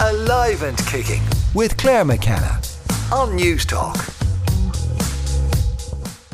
[0.00, 1.22] Alive and Kicking
[1.54, 2.60] with Claire McKenna
[3.12, 3.96] on News Talk.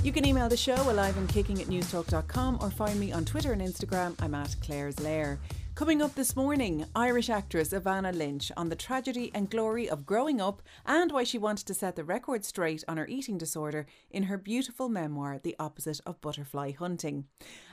[0.03, 3.53] You can email the show alive and kicking at newstalk.com or find me on Twitter
[3.53, 4.17] and Instagram.
[4.21, 5.39] I'm at Claire's Lair.
[5.75, 10.41] Coming up this morning, Irish actress Evanna Lynch on the tragedy and glory of growing
[10.41, 14.24] up and why she wanted to set the record straight on her eating disorder in
[14.24, 17.24] her beautiful memoir, The Opposite of Butterfly Hunting.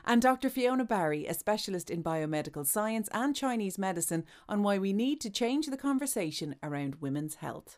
[0.04, 0.50] And Dr.
[0.50, 5.30] Fiona Barry, a specialist in biomedical science and Chinese medicine, on why we need to
[5.30, 7.78] change the conversation around women's health.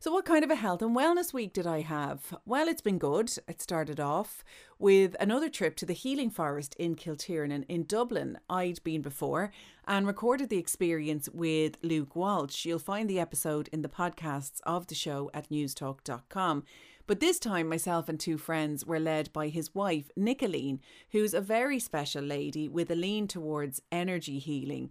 [0.00, 2.38] So, what kind of a health and wellness week did I have?
[2.46, 3.32] Well, it's been good.
[3.48, 4.44] It started off
[4.78, 8.38] with another trip to the Healing Forest in Kiltiernan in Dublin.
[8.48, 9.50] I'd been before
[9.88, 12.64] and recorded the experience with Luke Walsh.
[12.64, 16.62] You'll find the episode in the podcasts of the show at newstalk.com.
[17.08, 20.78] But this time, myself and two friends were led by his wife, Nicoline,
[21.10, 24.90] who's a very special lady with a lean towards energy healing.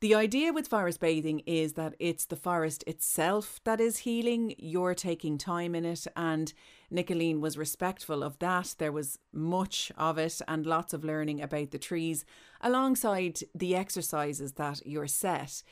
[0.00, 4.54] The idea with forest bathing is that it's the forest itself that is healing.
[4.56, 6.52] You're taking time in it, and
[6.88, 8.76] Nicoline was respectful of that.
[8.78, 12.24] There was much of it and lots of learning about the trees
[12.60, 15.64] alongside the exercises that you're set.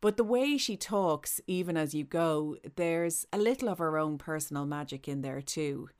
[0.00, 4.16] But the way she talks, even as you go, there's a little of her own
[4.16, 5.90] personal magic in there too.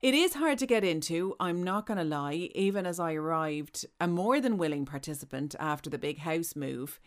[0.00, 3.84] It is hard to get into, I'm not going to lie, even as I arrived
[4.00, 7.00] a more than willing participant after the big house move.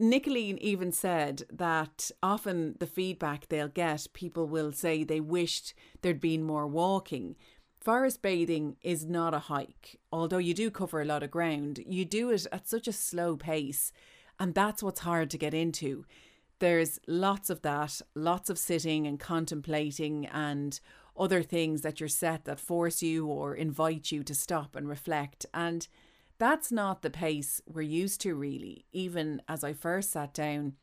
[0.00, 6.20] Nicoline even said that often the feedback they'll get, people will say they wished there'd
[6.20, 7.36] been more walking.
[7.80, 11.78] Forest bathing is not a hike, although you do cover a lot of ground.
[11.86, 13.92] You do it at such a slow pace,
[14.40, 16.04] and that's what's hard to get into.
[16.58, 20.80] There's lots of that, lots of sitting and contemplating and
[21.18, 25.46] other things that you're set that force you or invite you to stop and reflect.
[25.52, 25.86] And
[26.38, 28.84] that's not the pace we're used to, really.
[28.92, 30.74] Even as I first sat down,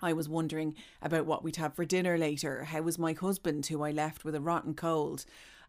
[0.00, 2.64] I was wondering about what we'd have for dinner later.
[2.64, 5.24] How was my husband, who I left with a rotten cold,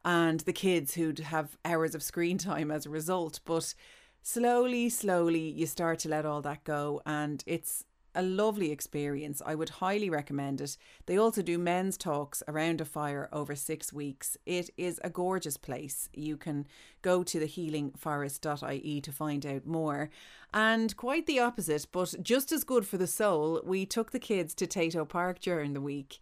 [0.05, 3.39] and the kids who'd have hours of screen time as a result.
[3.45, 3.73] But
[4.21, 9.41] slowly, slowly, you start to let all that go, and it's a lovely experience.
[9.45, 10.77] I would highly recommend it.
[11.05, 14.37] They also do men's talks around a fire over six weeks.
[14.45, 16.09] It is a gorgeous place.
[16.13, 16.67] You can
[17.01, 20.09] go to the healingforest.ie to find out more.
[20.53, 24.53] And quite the opposite, but just as good for the soul, we took the kids
[24.55, 26.19] to Tayto Park during the week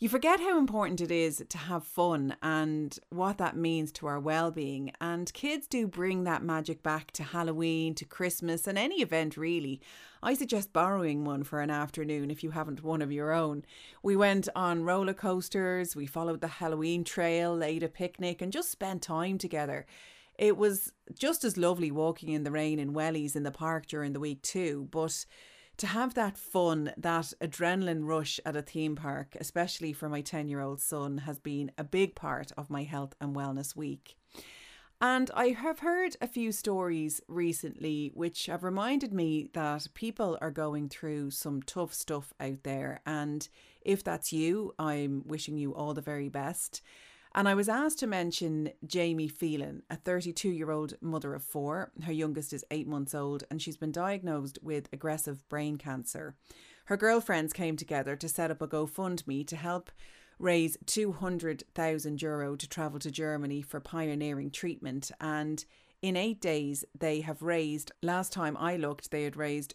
[0.00, 4.18] you forget how important it is to have fun and what that means to our
[4.18, 4.90] well being.
[4.98, 9.78] And kids do bring that magic back to Halloween, to Christmas, and any event really.
[10.22, 13.62] I suggest borrowing one for an afternoon if you haven't one of your own.
[14.02, 18.70] We went on roller coasters, we followed the Halloween trail, ate a picnic, and just
[18.70, 19.84] spent time together.
[20.38, 24.14] It was just as lovely walking in the rain in wellies in the park during
[24.14, 25.26] the week, too, but
[25.80, 30.46] to have that fun, that adrenaline rush at a theme park, especially for my 10
[30.46, 34.14] year old son, has been a big part of my health and wellness week.
[35.00, 40.50] And I have heard a few stories recently which have reminded me that people are
[40.50, 43.00] going through some tough stuff out there.
[43.06, 43.48] And
[43.80, 46.82] if that's you, I'm wishing you all the very best.
[47.32, 51.92] And I was asked to mention Jamie Phelan, a 32 year old mother of four.
[52.02, 56.34] Her youngest is eight months old, and she's been diagnosed with aggressive brain cancer.
[56.86, 59.92] Her girlfriends came together to set up a GoFundMe to help
[60.40, 65.12] raise 200,000 euro to travel to Germany for pioneering treatment.
[65.20, 65.64] And
[66.02, 69.74] in eight days, they have raised, last time I looked, they had raised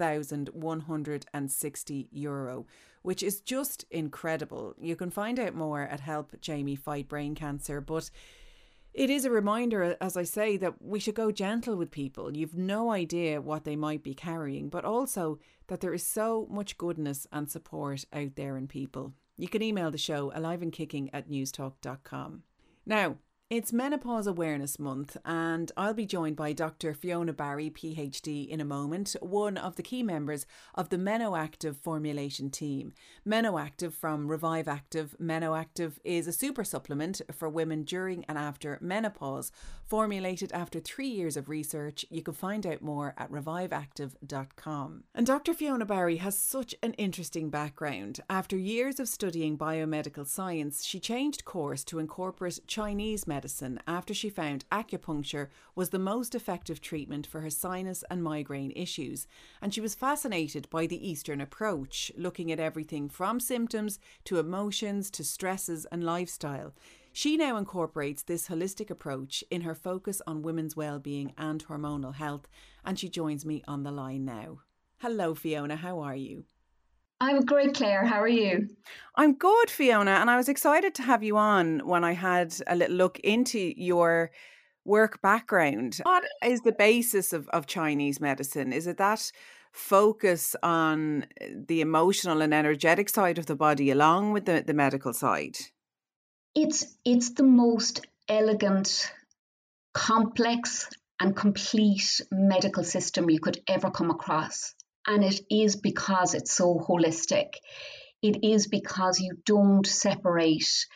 [0.00, 2.66] 204,160 euro
[3.02, 4.74] which is just incredible.
[4.78, 8.10] You can find out more at Help Jamie Fight Brain Cancer, but
[8.92, 12.36] it is a reminder, as I say, that we should go gentle with people.
[12.36, 16.76] You've no idea what they might be carrying, but also that there is so much
[16.76, 19.14] goodness and support out there in people.
[19.36, 22.42] You can email the show aliveandkicking at newstalk.com.
[22.84, 23.16] Now,
[23.50, 26.94] it's Menopause Awareness Month, and I'll be joined by Dr.
[26.94, 30.46] Fiona Barry, PhD, in a moment, one of the key members
[30.76, 32.92] of the MenoActive formulation team.
[33.26, 35.16] MenoActive from Revive Active.
[35.20, 39.50] MenoActive is a super supplement for women during and after menopause,
[39.84, 42.06] formulated after three years of research.
[42.08, 45.02] You can find out more at reviveactive.com.
[45.12, 45.54] And Dr.
[45.54, 48.20] Fiona Barry has such an interesting background.
[48.30, 54.12] After years of studying biomedical science, she changed course to incorporate Chinese medicine medicine after
[54.12, 59.26] she found acupuncture was the most effective treatment for her sinus and migraine issues,
[59.62, 65.10] and she was fascinated by the Eastern approach, looking at everything from symptoms to emotions
[65.10, 66.74] to stresses and lifestyle.
[67.14, 72.46] She now incorporates this holistic approach in her focus on women's well-being and hormonal health,
[72.84, 74.58] and she joins me on the line now.
[74.98, 75.76] Hello, Fiona.
[75.76, 76.44] How are you?
[77.20, 78.06] I'm great, Claire.
[78.06, 78.68] How are you?
[79.14, 80.12] I'm good, Fiona.
[80.12, 83.74] And I was excited to have you on when I had a little look into
[83.76, 84.30] your
[84.86, 86.00] work background.
[86.02, 88.72] What is the basis of, of Chinese medicine?
[88.72, 89.30] Is it that
[89.72, 94.74] focus on eh, the emotional and energetic side of the body along with the, the
[94.74, 95.58] medical side?
[96.54, 99.12] It's it's the most elegant,
[99.94, 100.88] complex,
[101.20, 104.74] and complete medical system you could ever come across.
[105.06, 107.54] And it is because it's so holistic.
[108.22, 110.86] It is because you don't separate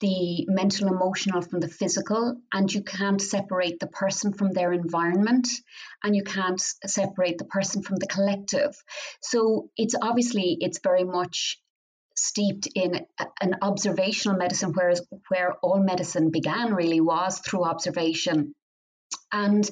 [0.00, 5.46] the mental emotional from the physical and you can't separate the person from their environment
[6.02, 8.74] and you can't separate the person from the collective
[9.22, 11.60] so it's obviously it's very much
[12.16, 13.06] steeped in
[13.40, 18.54] an observational medicine whereas where all medicine began really was through observation
[19.32, 19.70] and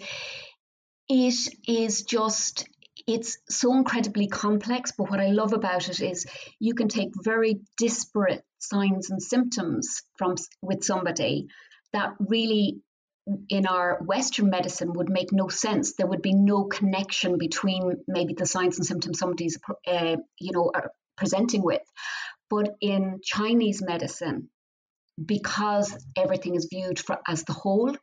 [1.08, 1.34] it
[1.66, 2.69] is just
[3.08, 6.26] it's so incredibly complex, but what I love about it is
[6.60, 11.49] you can take very disparate signs and symptoms from with somebody
[11.94, 12.82] that really
[13.49, 15.94] in our Western medicine would make no sense.
[15.94, 20.70] There would be no connection between maybe the signs and symptoms somebody's, uh, you know,
[20.75, 21.82] are presenting with.
[22.50, 24.50] But in Chinese medicine,
[25.22, 27.96] because everything is viewed for, as the whole,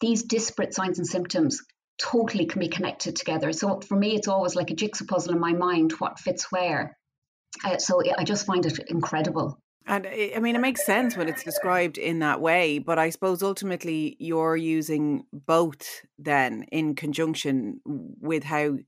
[0.00, 1.62] these disparate signs and symptoms
[1.98, 3.52] totally can be connected together.
[3.52, 6.98] So for me, it's always like a jigsaw puzzle in my mind what fits where.
[7.64, 9.58] Uh, so I just find it incredible.
[9.86, 13.40] And I mean, it makes sense when it's described in that way, but I suppose
[13.42, 18.78] ultimately you're using both then in conjunction with how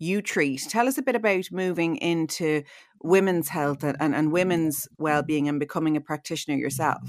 [0.00, 0.66] you treat.
[0.68, 2.64] Tell us a bit about moving into
[3.02, 7.08] women's health and, and, and women's well-being and becoming a practitioner yourself.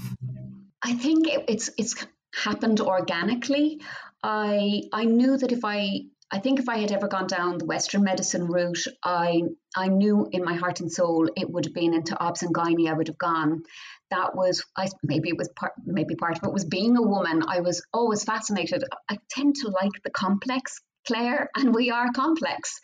[0.82, 3.80] I think it, it's it's happened organically.
[4.22, 7.64] I I knew that if I I think if I had ever gone down the
[7.64, 9.42] Western medicine route, I
[9.76, 12.88] I knew in my heart and soul it would have been into obs and gynae.
[12.88, 13.62] I would have gone.
[14.10, 17.42] That was I maybe it was part maybe part of it was being a woman.
[17.46, 18.84] I was always fascinated.
[19.08, 22.78] I tend to like the complex Claire, and we are complex.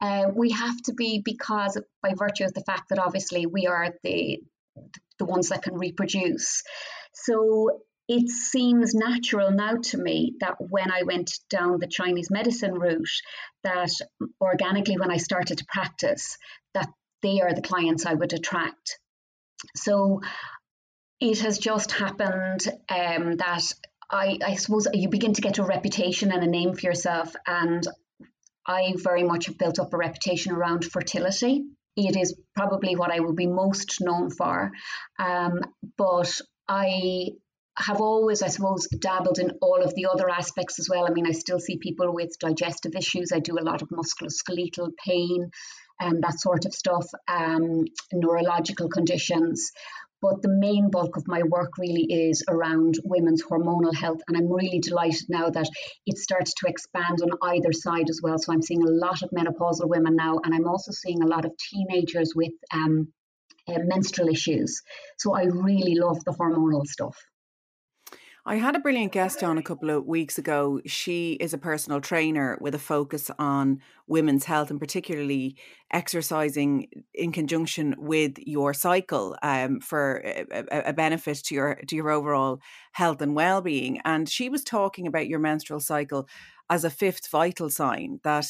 [0.00, 3.94] Uh, we have to be because by virtue of the fact that obviously we are
[4.02, 4.40] the
[5.18, 6.62] the ones that can reproduce.
[7.14, 12.74] So it seems natural now to me that when I went down the Chinese medicine
[12.74, 13.10] route,
[13.64, 13.90] that
[14.40, 16.38] organically when I started to practice,
[16.74, 16.88] that
[17.22, 18.98] they are the clients I would attract.
[19.74, 20.20] So
[21.20, 23.62] it has just happened um, that
[24.08, 27.34] I, I suppose you begin to get a reputation and a name for yourself.
[27.46, 27.84] And
[28.64, 31.64] I very much have built up a reputation around fertility.
[31.96, 34.70] It is probably what I will be most known for.
[35.18, 35.62] Um,
[35.96, 37.30] but I
[37.78, 41.06] have always, I suppose, dabbled in all of the other aspects as well.
[41.06, 43.32] I mean, I still see people with digestive issues.
[43.32, 45.50] I do a lot of musculoskeletal pain
[46.00, 49.72] and that sort of stuff, um, neurological conditions.
[50.22, 54.20] But the main bulk of my work really is around women's hormonal health.
[54.26, 55.68] And I'm really delighted now that
[56.06, 58.38] it starts to expand on either side as well.
[58.38, 61.44] So I'm seeing a lot of menopausal women now, and I'm also seeing a lot
[61.44, 63.12] of teenagers with um,
[63.68, 64.82] uh, menstrual issues.
[65.18, 67.16] So I really love the hormonal stuff.
[68.48, 70.80] I had a brilliant guest on a couple of weeks ago.
[70.86, 75.56] She is a personal trainer with a focus on women's health and particularly
[75.92, 82.10] exercising in conjunction with your cycle um, for a, a, benefit to your to your
[82.10, 82.60] overall
[82.92, 84.00] health and well-being.
[84.04, 86.28] And she was talking about your menstrual cycle
[86.70, 88.46] as a fifth vital sign that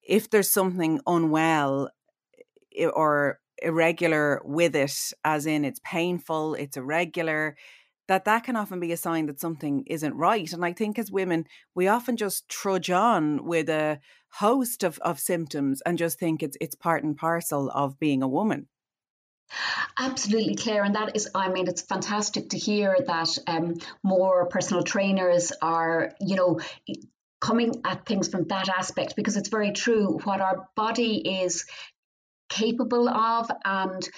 [0.00, 1.90] if there's something unwell
[2.92, 7.56] or irregular with it, as in it's painful, it's irregular,
[8.08, 10.52] that that can often be a sign that something isn't right.
[10.52, 14.00] And I think as women, we often just trudge on with a
[14.30, 18.28] host of, of symptoms and just think it's it's part and parcel of being a
[18.28, 18.66] woman.
[19.98, 24.82] Absolutely, Claire, and that is, I mean, it's fantastic to hear that um, more personal
[24.82, 26.60] trainers are, you know,
[27.40, 30.18] coming at things from that aspect because it's very true.
[30.24, 31.64] What our body is
[32.50, 34.08] capable of and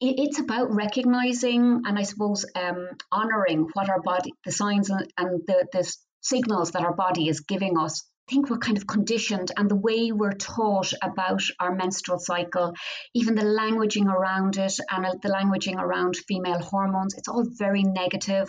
[0.00, 5.42] it's about recognizing and I suppose um, honoring what our body, the signs and, and
[5.46, 8.02] the, the signals that our body is giving us.
[8.28, 12.74] I think we're kind of conditioned, and the way we're taught about our menstrual cycle,
[13.12, 18.48] even the languaging around it, and the languaging around female hormones, it's all very negative.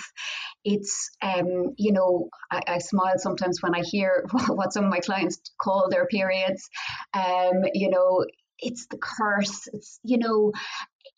[0.63, 5.00] It's, um, you know, I, I, smile sometimes when I hear what some of my
[5.00, 6.70] clients call their periods.
[7.15, 8.24] Um, you know,
[8.60, 9.67] it's the curse.
[9.74, 10.51] It's, you know,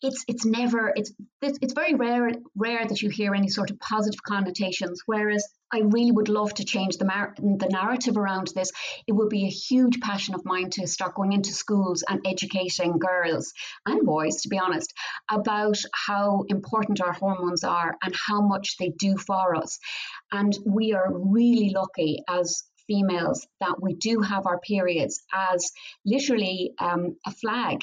[0.04, 4.22] it's it's never it's it's, very rare rare that you hear any sort of positive
[4.22, 8.70] connotations whereas I really would love to change the, mar- the narrative around this.
[9.08, 12.98] It would be a huge passion of mine to start going into schools and educating
[12.98, 13.52] girls
[13.84, 14.92] and boys, to be honest,
[15.28, 19.80] about how important our hormones are and how much they do for us.
[20.30, 25.72] And we are really lucky as females that we do have our periods as
[26.06, 27.82] literally um, a flag.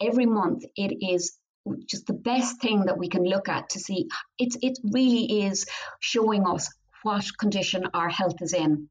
[0.00, 1.38] Every month, it is
[1.86, 4.08] just the best thing that we can look at to see
[4.38, 5.66] it, it really is
[6.00, 6.68] showing us
[7.02, 8.88] what condition our health is in.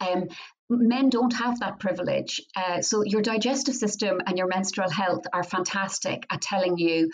[0.00, 0.28] Um,
[0.68, 2.40] men don't have that privilege.
[2.56, 7.10] Uh, so your digestive system and your menstrual health are fantastic at telling you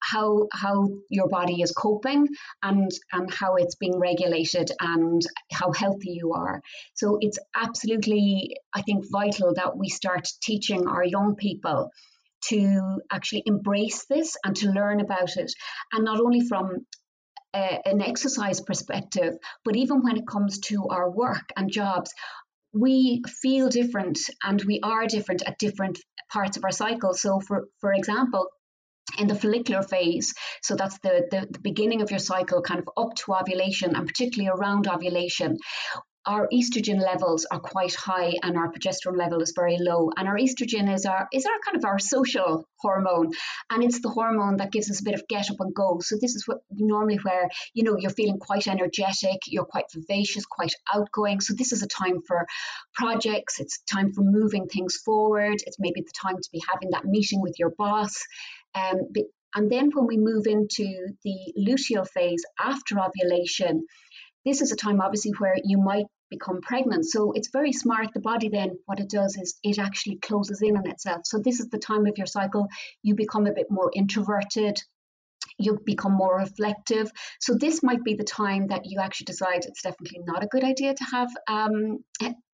[0.00, 2.28] how how your body is coping
[2.62, 6.60] and and how it's being regulated and how healthy you are.
[6.94, 11.90] So it's absolutely I think vital that we start teaching our young people
[12.48, 15.52] to actually embrace this and to learn about it
[15.92, 16.86] and not only from
[17.54, 19.34] eh, an exercise perspective,
[19.64, 22.12] but even when it comes to our work and jobs,
[22.72, 25.98] we feel different and we are different at different
[26.32, 27.14] parts of our cycle.
[27.14, 28.48] So, for, for example,
[29.18, 32.88] in the follicular phase, so that's the, the, the beginning of your cycle, kind of
[32.96, 35.58] up to ovulation, and particularly around ovulation,
[36.26, 40.10] our estrogen levels are quite high and our progesterone level is very low.
[40.16, 43.32] And our estrogen is our is our kind of our social hormone.
[43.70, 46.00] And it's the hormone that gives us a bit of get up and go.
[46.00, 50.46] So this is what normally where you know you're feeling quite energetic you're quite vivacious
[50.46, 51.40] quite outgoing.
[51.40, 52.46] So this is a time for
[52.94, 53.60] projects.
[53.60, 55.56] It's time for moving things forward.
[55.66, 58.14] It's maybe the time to be having that meeting with your boss.
[58.74, 59.12] Um,
[59.54, 63.86] and then when we move into the luteal phase after ovulation
[64.44, 67.04] this is a time obviously where you might become pregnant.
[67.06, 68.08] So it's very smart.
[68.12, 71.22] The body then, what it does is it actually closes in on itself.
[71.24, 72.66] So this is the time of your cycle
[73.02, 74.80] you become a bit more introverted,
[75.58, 77.10] you become more reflective.
[77.40, 80.64] So this might be the time that you actually decide it's definitely not a good
[80.64, 82.04] idea to have um,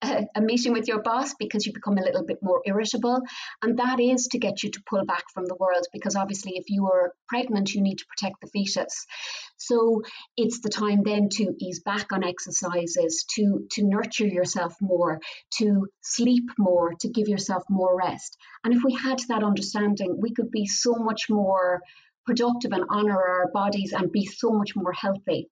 [0.02, 3.20] a, a, meeting with your boss because you become a little bit more irritable.
[3.62, 6.64] And that is to get you to pull back from the world because obviously if
[6.68, 9.06] you are pregnant, you need to protect the fetus.
[9.56, 10.02] So
[10.36, 15.20] it's the time then to ease back on exercises, to, to nurture yourself more,
[15.58, 18.36] to sleep more, to give yourself more rest.
[18.64, 21.80] And if we had that understanding, we could be so much more
[22.26, 25.48] productive and honor our bodies and be so much more healthy.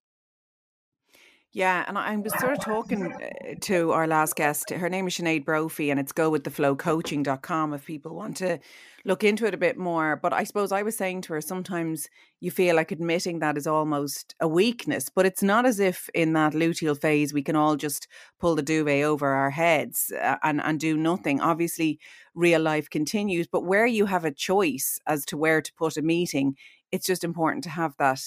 [1.51, 4.69] Yeah, and I was sort of talking uh, to our last guest.
[4.69, 8.59] Her name is Sinead Brophy, and it's gowiththeflowcoaching.com if people want to
[9.03, 10.15] look into it a bit more.
[10.15, 12.07] But I suppose I was saying to her, sometimes
[12.39, 16.33] you feel like admitting that is almost a weakness, but it's not as if in
[16.33, 18.07] that luteal phase we can all just
[18.39, 21.41] pull the duvet over our heads uh, and, and do nothing.
[21.41, 21.99] Obviously,
[22.35, 26.03] real life continues, but where you have a choice as to where to put a
[26.03, 26.55] meeting,
[26.91, 28.21] it's just important to have that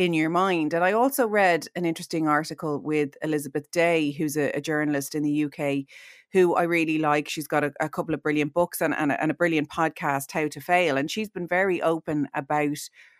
[0.00, 0.72] in your mind.
[0.72, 5.22] And I also read an interesting article with Elizabeth Day, who's a, a journalist in
[5.22, 5.84] the UK,
[6.32, 7.28] who I really like.
[7.28, 10.32] She's got a, a couple of brilliant books and, and, a, and a brilliant podcast,
[10.32, 10.96] How to Fail.
[10.96, 12.78] And she's been very open about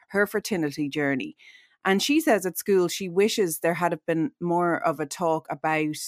[0.08, 1.36] her fertility journey.
[1.84, 5.98] And she says at school she wishes there had been more of a talk about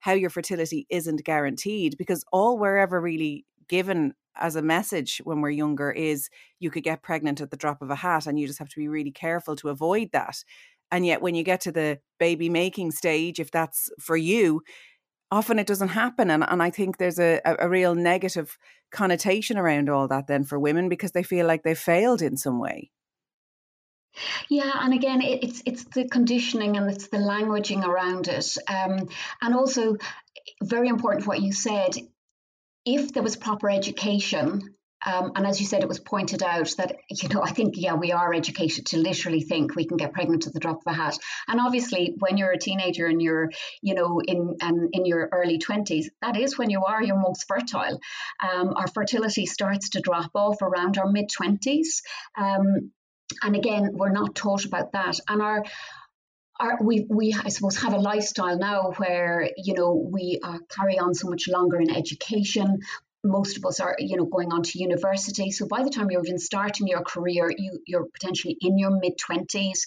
[0.00, 5.40] how your fertility isn't guaranteed because all we're ever really given as a message when
[5.40, 6.28] we're younger is
[6.58, 8.76] you could get pregnant at the drop of a hat and you just have to
[8.76, 10.42] be really careful to avoid that.
[10.90, 14.62] And yet, when you get to the baby making stage, if that's for you,
[15.30, 16.30] often it doesn't happen.
[16.30, 18.56] And, and I think there's a, a real negative
[18.90, 22.58] connotation around all that then for women because they feel like they failed in some
[22.58, 22.90] way.
[24.48, 29.08] Yeah, and again, it, it's it's the conditioning and it's the languaging around it, um,
[29.40, 29.96] and also
[30.62, 31.94] very important what you said
[32.94, 34.74] if there was proper education,
[35.06, 37.94] um, and as you said, it was pointed out that, you know, I think, yeah,
[37.94, 40.92] we are educated to literally think we can get pregnant at the drop of a
[40.92, 41.18] hat.
[41.46, 45.58] And obviously, when you're a teenager and you're, you know, in and in your early
[45.58, 48.00] 20s, that is when you are your most fertile.
[48.42, 52.02] Um, our fertility starts to drop off around our mid 20s.
[52.36, 52.90] Um,
[53.42, 55.20] and again, we're not taught about that.
[55.28, 55.64] And our
[56.60, 60.98] our, we, we, I suppose, have a lifestyle now where, you know, we uh, carry
[60.98, 62.80] on so much longer in education.
[63.24, 65.50] Most of us are, you know, going on to university.
[65.50, 69.14] So by the time you're even starting your career, you, you're potentially in your mid
[69.18, 69.80] 20s.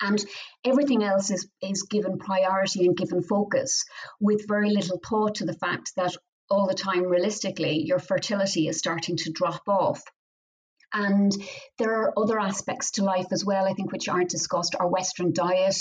[0.00, 0.24] And
[0.64, 3.84] everything else is, is given priority and given focus
[4.20, 6.14] with very little thought to the fact that
[6.48, 10.02] all the time, realistically, your fertility is starting to drop off.
[10.92, 11.32] And
[11.78, 14.74] there are other aspects to life as well, I think, which aren't discussed.
[14.78, 15.76] Our Western diet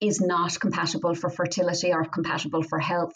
[0.00, 3.14] is not compatible for fertility or compatible for health.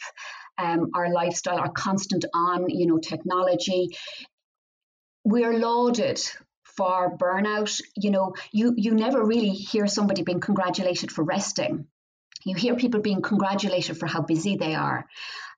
[0.59, 3.89] Um, our lifestyle, our constant on, you know, technology.
[5.25, 6.21] We're lauded
[6.77, 7.81] for burnout.
[7.97, 11.87] You know, you you never really hear somebody being congratulated for resting.
[12.45, 15.07] You hear people being congratulated for how busy they are.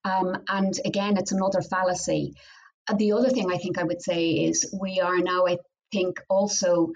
[0.05, 2.35] Um, and again, it's another fallacy.
[2.93, 5.59] The other thing I think I would say is we are now, I
[5.93, 6.93] think, also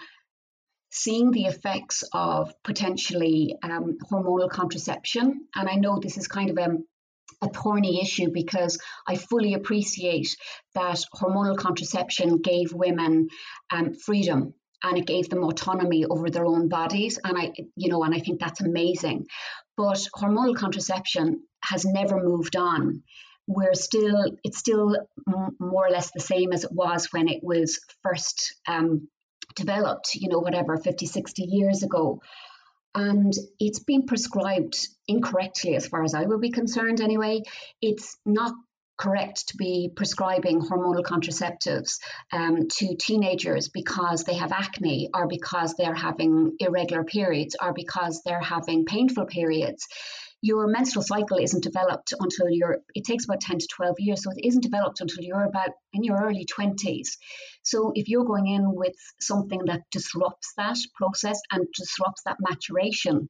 [0.90, 5.46] seeing the effects of potentially um, hormonal contraception.
[5.54, 10.36] And I know this is kind of a, a thorny issue because I fully appreciate
[10.74, 13.28] that hormonal contraception gave women
[13.70, 17.18] um, freedom and it gave them autonomy over their own bodies.
[17.22, 19.26] And i you know and i think that's amazing.
[19.76, 23.02] But hormonal contraception has never moved on
[23.48, 24.94] we're still it's still
[25.58, 29.08] more or less the same as it was when it was first um,
[29.56, 32.20] developed you know whatever 50 60 years ago.
[32.94, 37.42] And it's been prescribed incorrectly as far as i would be concerned anyway.
[37.80, 38.52] It's not
[38.98, 41.98] correct to be prescribing hormonal contraceptives
[42.32, 48.22] um, to teenagers because they have acne or because they're having irregular periods or because
[48.24, 49.86] they're having painful periods
[50.40, 54.30] your menstrual cycle isn't developed until you're it takes about 10 to 12 years so
[54.30, 57.16] it isn't developed until you're about in your early 20s
[57.62, 63.28] so if you're going in with something that disrupts that process and disrupts that maturation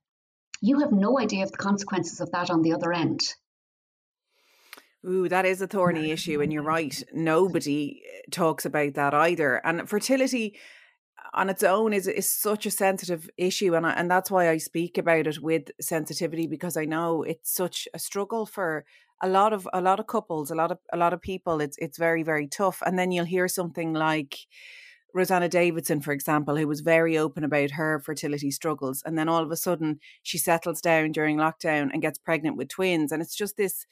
[0.60, 3.20] you have no idea of the consequences of that on the other end
[5.06, 7.00] Ooh, that is a thorny issue, and you're right.
[7.14, 9.64] Nobody eh, talks about that either.
[9.64, 10.58] And fertility
[11.34, 14.58] on its own is is such a sensitive issue, and I, and that's why I
[14.58, 18.84] speak about it with sensitivity because I know it's such a struggle for
[19.22, 21.60] a lot of a lot of couples, a lot of a lot of people.
[21.60, 24.38] It's it's very very tough, and then you'll hear something like.
[25.14, 29.02] Rosanna Davidson, for example, who was very open about her fertility struggles.
[29.06, 32.68] And then all of a sudden she settles down during lockdown and gets pregnant with
[32.68, 33.10] twins.
[33.10, 33.86] And it's just this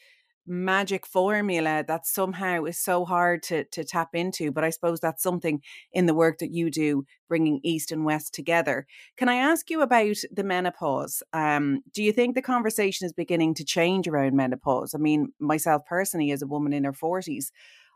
[0.47, 5.23] magic formula that somehow is so hard to to tap into but i suppose that's
[5.23, 5.61] something
[5.93, 8.87] in the work that you do bringing east and west together.
[9.17, 11.23] Can i ask you about the menopause?
[11.33, 14.95] Um, do you think the conversation is beginning to change around menopause?
[14.95, 17.51] I mean myself personally as a woman in her 40s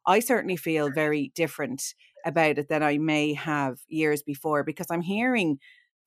[0.07, 5.03] i certainly feel very different about it than i may have years before because i'm
[5.03, 5.59] hearing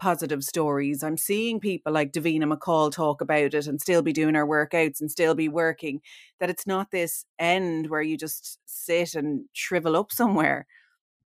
[0.03, 1.01] positive stories.
[1.01, 4.99] I'm seeing people like Davina McCall talk about it and still be doing her workouts
[4.99, 6.01] and still be working.
[6.41, 10.67] That it's not this end where you just sit and shrivel up somewhere.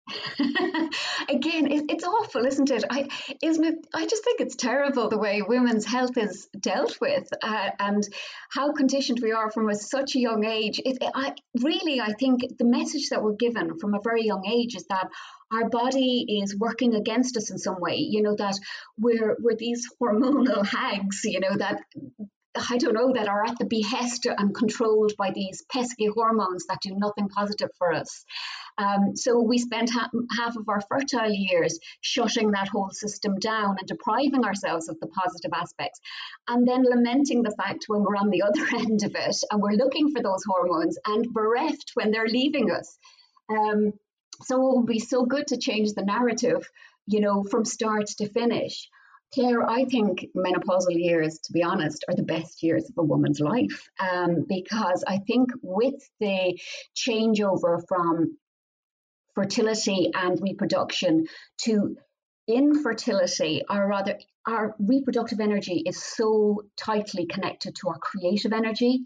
[1.29, 2.85] Again, it, it's awful, isn't it?
[2.91, 3.09] I
[3.43, 3.87] isn't it?
[3.95, 8.07] I just think it's terrible the way women's health is dealt with, uh, and
[8.51, 10.81] how conditioned we are from a, such a young age.
[10.85, 14.77] It, I really, I think the message that we're given from a very young age
[14.77, 15.09] is that
[15.53, 17.97] our body is working against us in some way.
[17.97, 18.59] You know that
[18.99, 21.23] we're we're these hormonal hags.
[21.25, 21.81] You know that
[22.57, 26.81] I don't know, that are at the behest and controlled by these pesky hormones that
[26.83, 28.25] do nothing positive for us.
[28.79, 33.77] Um, so we spend ha- half of our fertile years shutting that whole system down
[33.79, 36.01] and depriving ourselves of the positive aspects,
[36.49, 39.73] and then lamenting the fact when we're on the other end of it and we're
[39.73, 42.99] looking for those hormones and bereft when they're leaving us.
[43.49, 43.93] Um,
[44.43, 46.69] so it will be so good to change the narrative,
[47.07, 48.89] you know, from start to finish.
[49.35, 53.41] Claire, I think menopausal years, to be honest, are the best years of a woman's
[53.41, 56.59] life um, because I think with the
[56.97, 58.39] changeover from
[59.35, 61.27] fertility and reproduction
[61.63, 61.97] to
[62.47, 69.05] infertility, or rather, our reproductive energy is so tightly connected to our creative energy.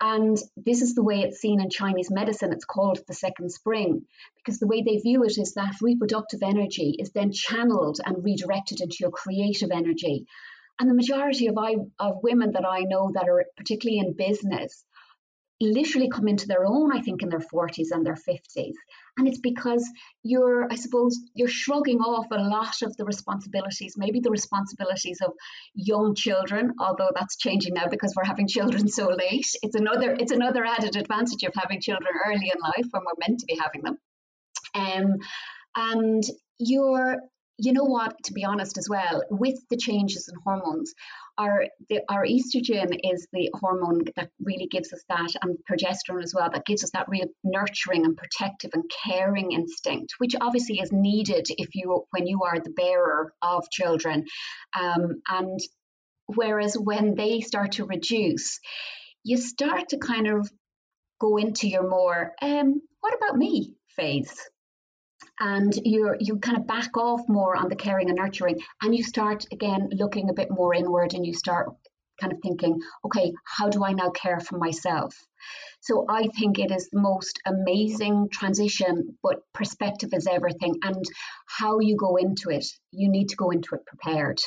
[0.00, 2.52] And this is the way it's seen in Chinese medicine.
[2.52, 6.96] It's called the second spring, because the way they view it is that reproductive energy
[6.98, 10.26] is then channeled and redirected into your creative energy.
[10.78, 14.82] And the majority of, I, of women that I know that are particularly in business
[15.60, 18.72] literally come into their own, I think, in their 40s and their 50s.
[19.18, 19.86] And it's because
[20.22, 25.32] you're, I suppose, you're shrugging off a lot of the responsibilities, maybe the responsibilities of
[25.74, 29.48] young children, although that's changing now because we're having children so late.
[29.62, 33.40] It's another, it's another added advantage of having children early in life when we're meant
[33.40, 33.98] to be having them.
[34.74, 35.18] Um,
[35.76, 36.22] and
[36.58, 37.16] you're
[37.62, 40.94] you know what to be honest as well with the changes in hormones
[41.40, 46.34] our the, our estrogen is the hormone that really gives us that and progesterone as
[46.34, 50.92] well that gives us that real nurturing and protective and caring instinct which obviously is
[50.92, 54.26] needed if you when you are the bearer of children.
[54.78, 55.58] Um, and
[56.26, 58.60] whereas when they start to reduce
[59.24, 60.50] you start to kind of
[61.20, 64.34] go into your more um, what about me phase
[65.40, 69.02] and you you kind of back off more on the caring and nurturing and you
[69.02, 71.68] start again looking a bit more inward and you start
[72.20, 75.16] kind of thinking okay how do i now care for myself?
[75.80, 81.04] So i think it is the most amazing transition but perspective is everything and
[81.46, 84.40] how you go into it you need to go into it prepared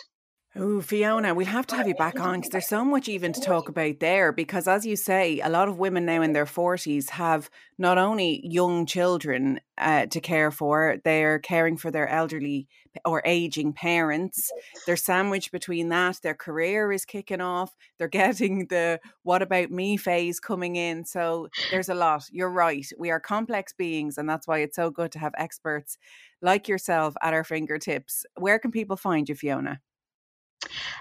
[0.56, 3.42] Oh, Fiona, we'll have to have you back on because there's so much even to
[3.42, 4.32] talk about there.
[4.32, 8.40] Because, as you say, a lot of women now in their 40s have not only
[8.46, 12.68] young children uh, to care for, they're caring for their elderly
[13.04, 14.52] or aging parents.
[14.86, 16.20] They're sandwiched between that.
[16.22, 17.76] Their career is kicking off.
[17.98, 21.04] They're getting the what about me phase coming in.
[21.04, 22.30] So, there's a lot.
[22.32, 22.86] You're right.
[23.00, 25.98] We are complex beings, and that's why it's so good to have experts
[26.44, 28.24] like yourself at our fingertips.
[28.38, 29.82] Where can people find you, Fiona?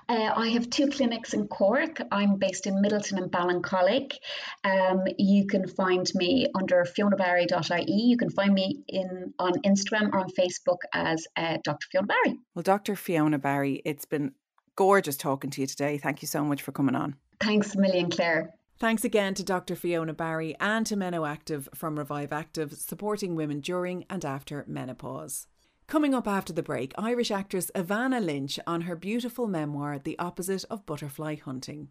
[0.08, 2.00] Uh, I have two clinics in Cork.
[2.10, 4.14] I'm based in Midleton and Ballincollig.
[4.64, 7.92] Um, you can find me under fionabarry.ie.
[7.92, 11.86] You can find me in on Instagram or on Facebook as uh, Dr.
[11.90, 12.38] Fiona Barry.
[12.54, 12.96] Well, Dr.
[12.96, 14.32] Fiona Barry, it's been
[14.76, 15.98] gorgeous talking to you today.
[15.98, 17.16] Thank you so much for coming on.
[17.40, 18.54] Thanks a million, Claire.
[18.78, 19.76] Thanks again to Dr.
[19.76, 25.46] Fiona Barry and to Menoactive from Revive Active, supporting women during and after menopause.
[25.92, 30.64] Coming up after the break, Irish actress Evanna Lynch on her beautiful memoir, The Opposite
[30.70, 31.88] of Butterfly Hunting.